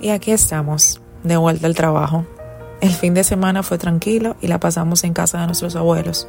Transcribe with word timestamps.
Y 0.00 0.08
aquí 0.08 0.30
estamos, 0.30 1.02
de 1.24 1.36
vuelta 1.36 1.66
al 1.66 1.74
trabajo. 1.74 2.24
El 2.80 2.90
fin 2.90 3.12
de 3.12 3.22
semana 3.22 3.62
fue 3.62 3.76
tranquilo 3.76 4.34
y 4.40 4.46
la 4.46 4.58
pasamos 4.58 5.04
en 5.04 5.12
casa 5.12 5.40
de 5.40 5.46
nuestros 5.46 5.76
abuelos. 5.76 6.26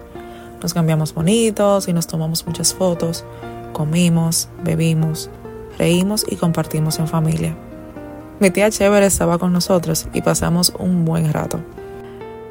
Nos 0.62 0.74
cambiamos 0.74 1.14
bonitos 1.14 1.88
y 1.88 1.94
nos 1.94 2.06
tomamos 2.06 2.46
muchas 2.46 2.74
fotos, 2.74 3.24
comimos, 3.72 4.50
bebimos, 4.62 5.30
reímos 5.78 6.26
y 6.30 6.36
compartimos 6.36 7.00
en 7.00 7.08
familia. 7.08 7.56
Mi 8.42 8.52
tía 8.52 8.70
Chévere 8.70 9.06
estaba 9.06 9.38
con 9.38 9.54
nosotros 9.54 10.08
y 10.12 10.22
pasamos 10.22 10.74
un 10.78 11.06
buen 11.06 11.32
rato. 11.32 11.62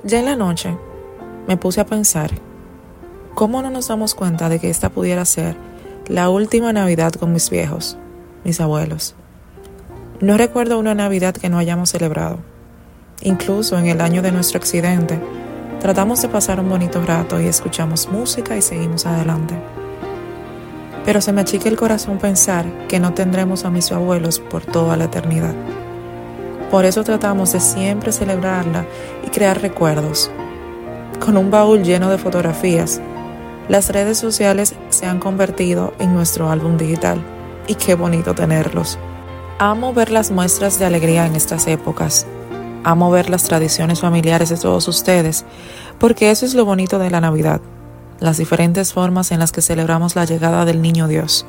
Ya 0.03 0.21
en 0.21 0.25
la 0.25 0.37
noche 0.37 0.75
me 1.47 1.59
puse 1.59 1.83
a 1.83 1.87
pensar, 1.87 2.31
¿cómo 3.35 3.61
no 3.61 3.69
nos 3.69 3.89
damos 3.89 4.15
cuenta 4.15 4.49
de 4.49 4.59
que 4.59 4.71
esta 4.71 4.89
pudiera 4.89 5.27
ser 5.27 5.55
la 6.09 6.31
última 6.31 6.73
Navidad 6.73 7.13
con 7.13 7.35
mis 7.35 7.51
viejos, 7.51 7.99
mis 8.43 8.59
abuelos? 8.59 9.17
No 10.21 10.37
recuerdo 10.37 10.79
una 10.79 10.95
Navidad 10.95 11.35
que 11.35 11.49
no 11.49 11.57
hayamos 11.57 11.89
celebrado. 11.89 12.41
Incluso 13.23 13.79
en 13.79 13.87
el 13.87 14.03
año 14.03 14.21
de 14.21 14.33
nuestro 14.33 14.59
accidente, 14.59 15.19
tratamos 15.81 16.21
de 16.21 16.29
pasar 16.29 16.61
un 16.61 16.69
bonito 16.69 17.03
rato 17.03 17.41
y 17.41 17.47
escuchamos 17.47 18.07
música 18.07 18.55
y 18.55 18.61
seguimos 18.61 19.07
adelante. 19.07 19.55
Pero 21.07 21.23
se 21.23 21.33
me 21.33 21.41
achica 21.41 21.71
el 21.71 21.77
corazón 21.77 22.19
pensar 22.19 22.67
que 22.87 23.01
no 23.01 23.15
tendremos 23.15 23.65
a 23.65 23.71
mis 23.71 23.91
abuelos 23.93 24.41
por 24.41 24.63
toda 24.67 24.95
la 24.99 25.05
eternidad. 25.05 25.55
Por 26.71 26.85
eso 26.85 27.03
tratamos 27.03 27.55
de 27.55 27.61
siempre 27.61 28.13
celebrarla 28.13 28.85
y 29.27 29.31
crear 29.31 29.63
recuerdos. 29.63 30.31
Con 31.19 31.39
un 31.39 31.51
baúl 31.51 31.83
lleno 31.83 32.11
de 32.11 32.19
fotografías, 32.19 33.01
las 33.71 33.89
redes 33.89 34.19
sociales 34.19 34.75
se 34.91 35.07
han 35.07 35.19
convertido 35.19 35.95
en 35.99 36.13
nuestro 36.13 36.51
álbum 36.51 36.77
digital 36.77 37.25
y 37.67 37.75
qué 37.75 37.95
bonito 37.95 38.35
tenerlos. 38.35 38.99
Amo 39.63 39.93
ver 39.93 40.11
las 40.11 40.31
muestras 40.31 40.79
de 40.79 40.87
alegría 40.87 41.27
en 41.27 41.37
estas 41.37 41.67
épocas. 41.67 42.27
Amo 42.83 43.11
ver 43.11 43.29
las 43.29 43.43
tradiciones 43.43 44.01
familiares 44.01 44.49
de 44.49 44.57
todos 44.57 44.89
ustedes, 44.89 45.45
porque 45.99 46.31
eso 46.31 46.47
es 46.47 46.55
lo 46.55 46.65
bonito 46.65 46.99
de 46.99 47.11
la 47.11 47.21
Navidad, 47.21 47.61
las 48.21 48.39
diferentes 48.39 48.95
formas 48.95 49.33
en 49.33 49.39
las 49.39 49.53
que 49.53 49.61
celebramos 49.61 50.17
la 50.17 50.25
llegada 50.25 50.65
del 50.65 50.81
Niño 50.81 51.09
Dios, 51.09 51.45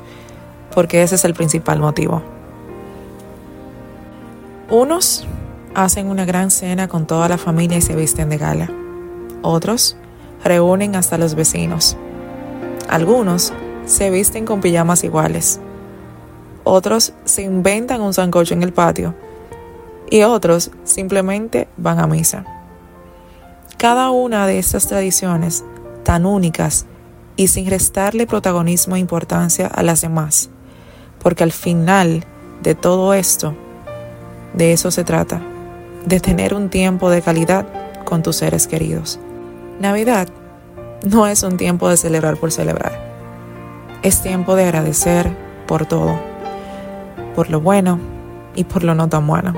porque 0.74 1.02
ese 1.02 1.14
es 1.14 1.24
el 1.24 1.32
principal 1.32 1.80
motivo. 1.80 2.20
Unos 4.68 5.24
hacen 5.74 6.08
una 6.08 6.26
gran 6.26 6.50
cena 6.50 6.88
con 6.88 7.06
toda 7.06 7.30
la 7.30 7.38
familia 7.38 7.78
y 7.78 7.80
se 7.80 7.96
visten 7.96 8.28
de 8.28 8.36
gala. 8.36 8.70
Otros 9.40 9.96
reúnen 10.44 10.96
hasta 10.96 11.16
los 11.16 11.34
vecinos. 11.34 11.96
Algunos 12.90 13.54
se 13.86 14.10
visten 14.10 14.44
con 14.44 14.60
pijamas 14.60 15.02
iguales. 15.02 15.60
Otros 16.64 17.12
se 17.24 17.42
inventan 17.42 18.00
un 18.00 18.14
sancocho 18.14 18.54
en 18.54 18.62
el 18.62 18.72
patio. 18.72 19.14
Y 20.10 20.22
otros 20.22 20.70
simplemente 20.84 21.68
van 21.76 21.98
a 21.98 22.06
misa. 22.06 22.44
Cada 23.78 24.10
una 24.10 24.46
de 24.46 24.58
estas 24.58 24.86
tradiciones, 24.86 25.64
tan 26.04 26.26
únicas 26.26 26.86
y 27.36 27.48
sin 27.48 27.68
restarle 27.68 28.26
protagonismo 28.26 28.96
e 28.96 29.00
importancia 29.00 29.66
a 29.66 29.82
las 29.82 30.02
demás, 30.02 30.50
porque 31.20 31.42
al 31.42 31.52
final 31.52 32.24
de 32.62 32.74
todo 32.74 33.14
esto, 33.14 33.54
de 34.54 34.72
eso 34.72 34.90
se 34.90 35.02
trata, 35.02 35.40
de 36.04 36.20
tener 36.20 36.54
un 36.54 36.68
tiempo 36.68 37.10
de 37.10 37.22
calidad 37.22 37.66
con 38.04 38.22
tus 38.22 38.36
seres 38.36 38.66
queridos. 38.66 39.18
Navidad 39.80 40.28
no 41.04 41.26
es 41.26 41.42
un 41.42 41.56
tiempo 41.56 41.88
de 41.88 41.96
celebrar 41.96 42.36
por 42.36 42.52
celebrar. 42.52 42.92
Es 44.02 44.22
tiempo 44.22 44.54
de 44.54 44.64
agradecer 44.64 45.36
por 45.66 45.86
todo, 45.86 46.20
por 47.34 47.50
lo 47.50 47.60
bueno 47.60 47.98
y 48.54 48.64
por 48.64 48.84
lo 48.84 48.94
no 48.94 49.08
tan 49.08 49.26
bueno. 49.26 49.54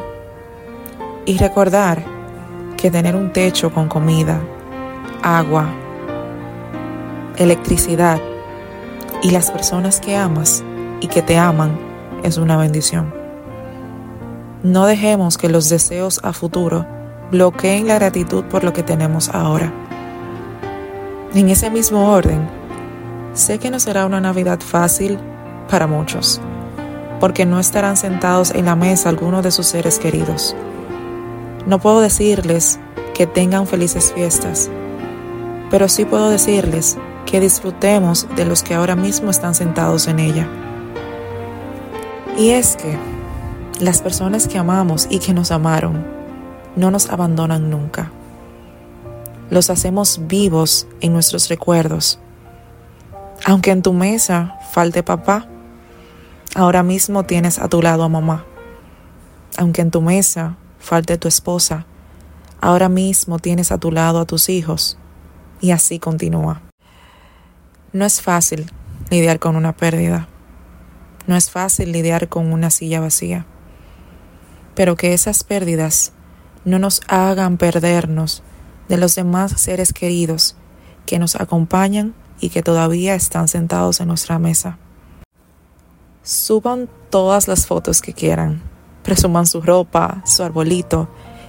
Y 1.26 1.38
recordar 1.38 2.02
que 2.76 2.90
tener 2.90 3.16
un 3.16 3.32
techo 3.32 3.72
con 3.72 3.88
comida, 3.88 4.40
agua, 5.22 5.66
electricidad 7.36 8.20
y 9.22 9.30
las 9.30 9.50
personas 9.50 10.00
que 10.00 10.16
amas 10.16 10.62
y 11.00 11.06
que 11.06 11.22
te 11.22 11.38
aman 11.38 11.78
es 12.22 12.36
una 12.36 12.56
bendición. 12.56 13.12
No 14.62 14.86
dejemos 14.86 15.36
que 15.36 15.48
los 15.48 15.68
deseos 15.68 16.20
a 16.22 16.32
futuro 16.32 16.86
bloqueen 17.30 17.88
la 17.88 17.94
gratitud 17.96 18.44
por 18.44 18.64
lo 18.64 18.72
que 18.72 18.82
tenemos 18.82 19.28
ahora. 19.30 19.72
En 21.34 21.48
ese 21.48 21.70
mismo 21.70 22.10
orden, 22.10 22.48
sé 23.32 23.58
que 23.58 23.70
no 23.70 23.80
será 23.80 24.06
una 24.06 24.20
Navidad 24.20 24.60
fácil 24.60 25.18
para 25.68 25.86
muchos, 25.86 26.40
porque 27.24 27.46
no 27.46 27.58
estarán 27.58 27.96
sentados 27.96 28.50
en 28.50 28.66
la 28.66 28.76
mesa 28.76 29.08
algunos 29.08 29.42
de 29.42 29.50
sus 29.50 29.64
seres 29.64 29.98
queridos. 29.98 30.54
No 31.64 31.78
puedo 31.78 32.02
decirles 32.02 32.78
que 33.14 33.26
tengan 33.26 33.66
felices 33.66 34.12
fiestas, 34.14 34.68
pero 35.70 35.88
sí 35.88 36.04
puedo 36.04 36.28
decirles 36.28 36.98
que 37.24 37.40
disfrutemos 37.40 38.28
de 38.36 38.44
los 38.44 38.62
que 38.62 38.74
ahora 38.74 38.94
mismo 38.94 39.30
están 39.30 39.54
sentados 39.54 40.06
en 40.06 40.18
ella. 40.18 40.46
Y 42.36 42.50
es 42.50 42.76
que 42.76 42.94
las 43.80 44.02
personas 44.02 44.46
que 44.46 44.58
amamos 44.58 45.06
y 45.08 45.18
que 45.18 45.32
nos 45.32 45.50
amaron 45.50 46.04
no 46.76 46.90
nos 46.90 47.08
abandonan 47.08 47.70
nunca. 47.70 48.10
Los 49.48 49.70
hacemos 49.70 50.20
vivos 50.26 50.86
en 51.00 51.14
nuestros 51.14 51.48
recuerdos. 51.48 52.18
Aunque 53.46 53.70
en 53.70 53.80
tu 53.80 53.94
mesa 53.94 54.58
falte 54.72 55.02
papá, 55.02 55.48
ahora 56.54 56.82
mismo 56.82 57.24
tienes 57.24 57.58
a 57.58 57.68
tu 57.68 57.82
lado 57.82 58.02
a 58.02 58.08
mamá. 58.08 58.44
Aunque 59.56 59.82
en 59.82 59.90
tu 59.90 60.00
mesa 60.00 60.56
falte 60.78 61.18
tu 61.18 61.28
esposa, 61.28 61.86
ahora 62.60 62.88
mismo 62.88 63.38
tienes 63.38 63.72
a 63.72 63.78
tu 63.78 63.92
lado 63.92 64.20
a 64.20 64.24
tus 64.24 64.48
hijos. 64.48 64.98
Y 65.60 65.70
así 65.70 65.98
continúa. 65.98 66.62
No 67.92 68.04
es 68.04 68.20
fácil 68.20 68.70
lidiar 69.10 69.38
con 69.38 69.56
una 69.56 69.72
pérdida. 69.72 70.28
No 71.26 71.36
es 71.36 71.50
fácil 71.50 71.92
lidiar 71.92 72.28
con 72.28 72.52
una 72.52 72.70
silla 72.70 73.00
vacía 73.00 73.46
pero 74.74 74.96
que 74.96 75.14
esas 75.14 75.44
pérdidas 75.44 76.12
no 76.64 76.78
nos 76.78 77.00
hagan 77.08 77.56
perdernos 77.56 78.42
de 78.88 78.96
los 78.96 79.14
demás 79.14 79.52
seres 79.60 79.92
queridos 79.92 80.56
que 81.06 81.18
nos 81.18 81.36
acompañan 81.36 82.14
y 82.40 82.50
que 82.50 82.62
todavía 82.62 83.14
están 83.14 83.48
sentados 83.48 84.00
en 84.00 84.08
nuestra 84.08 84.38
mesa. 84.38 84.78
Suban 86.24 86.88
todas 87.10 87.48
las 87.48 87.66
fotos 87.66 88.00
que 88.00 88.14
quieran, 88.14 88.62
presuman 89.02 89.44
su 89.44 89.60
ropa, 89.60 90.22
su 90.24 90.42
arbolito 90.42 91.06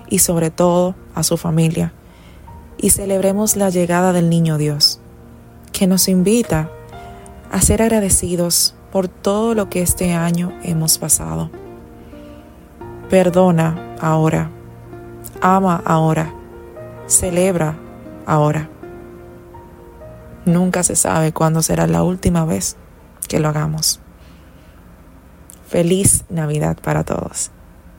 y 0.09 0.19
sobre 0.19 0.49
todo 0.49 0.95
a 1.15 1.23
su 1.23 1.37
familia. 1.37 1.93
Y 2.77 2.89
celebremos 2.89 3.55
la 3.55 3.69
llegada 3.69 4.11
del 4.11 4.29
Niño 4.29 4.57
Dios, 4.57 4.99
que 5.71 5.87
nos 5.87 6.09
invita 6.09 6.69
a 7.53 7.61
ser 7.61 7.81
agradecidos 7.81 8.75
por 8.91 9.07
todo 9.07 9.55
lo 9.55 9.69
que 9.69 9.81
este 9.81 10.11
año 10.11 10.51
hemos 10.61 10.97
pasado. 10.97 11.49
Perdona 13.09 13.95
ahora. 14.01 14.51
Ama 15.39 15.81
ahora. 15.85 16.33
Celebra 17.07 17.77
ahora. 18.25 18.69
Nunca 20.43 20.83
se 20.83 20.97
sabe 20.97 21.31
cuándo 21.31 21.61
será 21.61 21.87
la 21.87 22.03
última 22.03 22.43
vez 22.43 22.75
que 23.29 23.39
lo 23.39 23.47
hagamos. 23.47 24.01
Feliz 25.67 26.23
Navidad 26.29 26.77
para 26.81 27.03
todos. 27.03 27.51